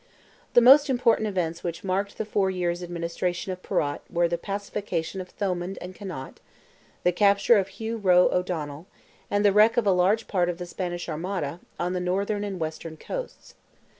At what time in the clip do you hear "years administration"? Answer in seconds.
2.49-3.51